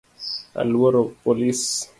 Aluoro 0.61 1.03
polis 1.23 1.61